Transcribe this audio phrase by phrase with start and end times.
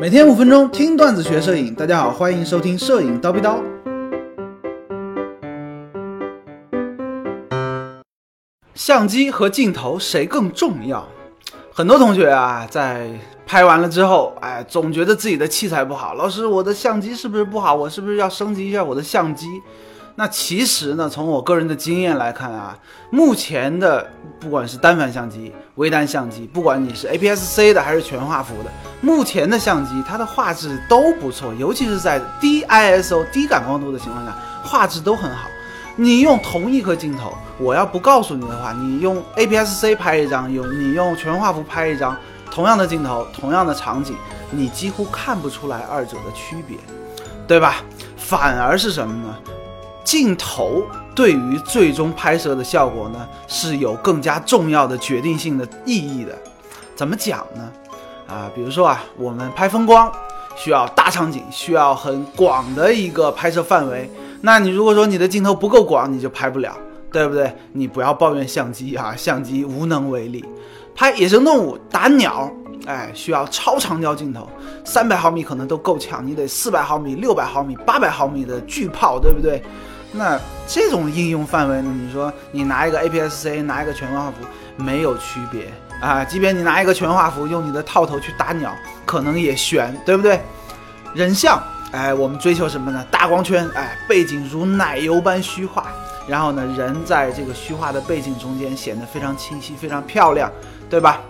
[0.00, 3.58] 每天五分钟听段子学摄影，大家好，欢迎收听摄影刀逼刀。
[8.76, 11.04] 相机和镜头谁更重要？
[11.72, 13.10] 很多同学啊，在
[13.44, 16.14] 拍完了之后，哎，总觉得自己的器材不好。
[16.14, 17.74] 老师，我的相机是不是不好？
[17.74, 19.48] 我是不是要升级一下我的相机？
[20.18, 22.76] 那其实呢，从我个人的经验来看啊，
[23.08, 24.04] 目前的
[24.40, 35.48] 不管是单反相机、微单相机，不管你是 APS-C 的还是全画幅的，目前的相机它的画质都不错，尤其是在低 ISO、低感光度的情况下，画质都很好。
[35.94, 42.16] 你用同一颗镜头，我要不告诉你的话，你用 APS-C 拍一张，有你用全画幅拍一张，
[42.50, 44.16] 同样的镜头，同样的场景，
[44.50, 46.76] 你几乎看不出来二者的区别，
[47.46, 47.76] 对吧？
[48.16, 49.36] 反而是什么呢？
[50.08, 50.82] 镜头
[51.14, 56.34] 对于最终拍摄的效果呢，是有更加重要的决定性的意义的。
[56.96, 57.70] 怎么讲呢？
[58.26, 60.10] 啊，比如说啊，我们拍风光
[60.56, 64.10] 需要大场景，需要很广的一个拍摄范围。
[64.40, 66.74] 那你如果说你的镜头不够广，你就拍不了，
[67.12, 67.54] 对不对？
[67.74, 70.42] 你不要抱怨相机啊，相机无能为力。
[70.94, 72.50] 拍野生动物、打鸟，
[72.86, 74.48] 哎，需要超长焦镜头，
[74.86, 79.62] 三百毫米可能都够呛，你得四百毫米、六百毫米、八百毫米的巨炮，对不对？
[80.12, 81.94] 那这种应用范围呢？
[81.94, 84.36] 你说你拿一个 APS-C，拿一个全画幅，
[84.76, 85.70] 没有区别
[86.00, 86.24] 啊。
[86.24, 90.40] 即便你拿一个全画幅，用你的套头去打鸟，可能也悬，对不对？
[91.14, 93.04] 人像，哎，我们追求什么呢？
[93.10, 95.88] 大光圈，哎，背景如奶油般虚化，
[96.26, 100.50] 然后呢，人在这个虚化的背景中间显得非常清晰、非常漂亮，
[100.88, 101.20] 对吧？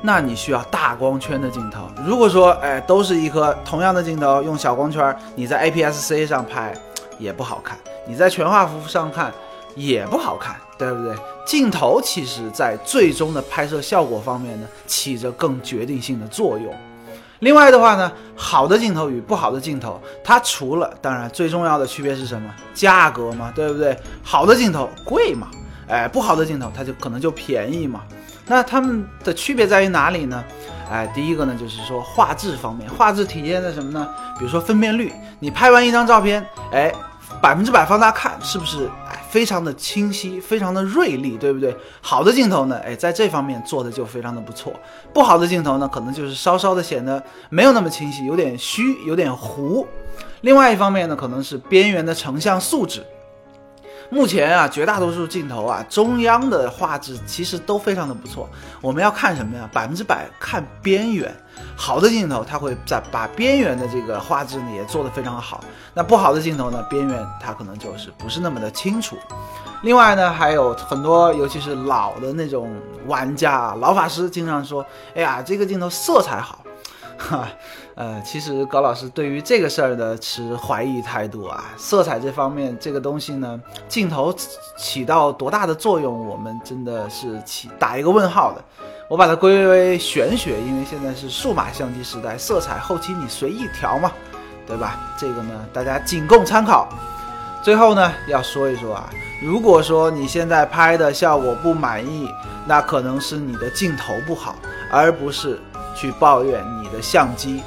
[0.00, 1.88] 那你需要大光圈的镜头。
[2.04, 6.72] 如果说，哎，都是一颗同样的镜头，用小光圈，你在 APS-C 上拍。
[7.18, 9.32] 也不好看，你在全画幅上看
[9.74, 11.14] 也不好看，对不对？
[11.46, 16.74] 镜头其实在最终的拍摄效果方面呢，起着更决定性的作用。
[17.40, 22.48] 另外的话呢，好的镜头与不好的镜头，它除了当然最重要的区别是什么？
[22.72, 23.96] 价格嘛，对不对？
[24.22, 25.48] 好的镜头贵嘛，
[25.88, 28.02] 哎，不好的镜头它就可能就便宜嘛。
[28.46, 30.44] 那它们的区别在于哪里呢？
[30.90, 34.06] 哎，第一个呢，就是说画质方面，画质体现在什么呢？
[34.38, 35.10] 比如说分辨率，
[35.40, 36.92] 你拍完一张照片，哎，
[37.40, 41.74] 百分之百放大看，是不是哎非常的清晰，非常的锐利，对不对？
[42.02, 44.74] 好的镜头呢，哎，在这方面做的就非常的不错。
[45.14, 49.86] 不好的镜头呢，可能就是稍稍的显得没有那么清晰，有点虚，有点糊。
[50.42, 53.02] 另外一方面呢，可能是边缘的成像素质。
[54.10, 58.48] 目前啊，绝大多数镜头啊，中央的画质其实都非常的不错。
[58.80, 59.68] 我们要看什么呀？
[59.72, 61.34] 百分之百看边缘。
[61.76, 65.64] 好的镜头，它会在把边缘的这个画质呢也做得非常好。
[65.92, 69.16] 那不好的镜头呢，边缘它可能就是不是那么的清楚。
[69.82, 72.70] 另外呢，还有很多，尤其是老的那种
[73.06, 74.84] 玩家、老法师，经常说
[75.14, 76.60] ：“哎呀，这个镜头色彩好。”
[77.16, 77.48] 哈，
[77.94, 81.64] 呃，其实高老师对于这个事儿呢持怀疑态度啊。
[81.76, 84.34] 色彩这方面，这个东西呢，镜头
[84.76, 88.64] 起到多大的作用，我们真的是起打一个问号的。
[89.08, 94.10] 我把它归为玄学，因为现在是数码相机时代，色彩后期你随意调嘛，
[94.66, 94.98] 对吧？
[95.16, 96.88] 这个呢，大家仅供参考。
[97.62, 99.08] 最后呢，要说一说啊，
[99.42, 102.28] 如果说你现在拍的效果不满意，
[102.66, 104.56] 那可能是你的镜头不好，
[104.90, 105.60] 而不是。
[105.94, 107.62] 去抱怨你的相机，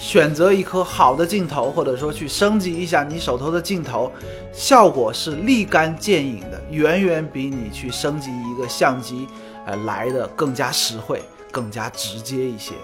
[0.00, 4.12] 选择一颗好的镜头，或者说去升级一下你手头的镜头，
[4.52, 9.26] 效果是立竿见影的，远远比你去升级一个相机，
[9.66, 12.74] 呃来的更加实惠，更加直接一些。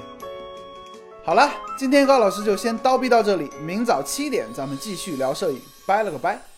[1.25, 6.54] 好了，今天高老师就先叨逼到这里，明早七点咱们继续聊摄影，拜了个拜。